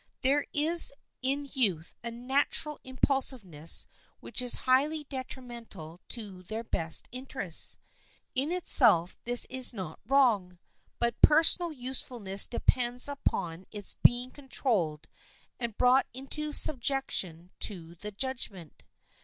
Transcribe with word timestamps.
There 0.21 0.47
is 0.51 0.91
in 1.21 1.47
youth 1.53 1.93
a 2.03 2.09
natural 2.09 2.79
impulsiveness 2.83 3.85
which 4.19 4.41
is 4.41 4.65
highly 4.65 5.03
detrimental 5.03 5.99
to 6.09 6.41
their 6.41 6.63
best 6.63 7.07
interests. 7.11 7.77
In 8.33 8.51
itself 8.51 9.15
this 9.25 9.45
is 9.45 9.73
not 9.75 9.99
wrong; 10.07 10.57
but 10.97 11.21
personal 11.21 11.71
usefulness 11.71 12.47
depends 12.47 13.07
upon 13.07 13.67
its 13.69 13.93
being 14.01 14.31
controlled 14.31 15.07
and 15.59 15.77
brought 15.77 16.07
into 16.15 16.51
subjection 16.51 17.51
to 17.59 17.93
the 17.93 18.09
judgment. 18.09 18.83